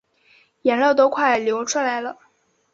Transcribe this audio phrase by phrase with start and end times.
[0.63, 2.17] 眼泪都快流出来了